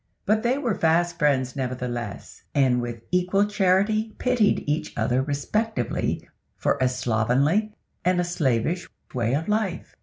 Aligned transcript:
But 0.25 0.41
they 0.41 0.57
were 0.57 0.73
fast 0.73 1.19
friends 1.19 1.55
nevertheless, 1.55 2.41
and 2.55 2.81
with 2.81 3.03
equal 3.11 3.45
charity 3.45 4.15
pitied 4.17 4.63
each 4.65 4.93
other 4.97 5.21
respectively 5.21 6.27
for 6.57 6.79
a 6.81 6.89
slovenly 6.89 7.75
and 8.03 8.19
a 8.19 8.23
slavish 8.23 8.89
way 9.13 9.35
of 9.35 9.47
life. 9.47 9.95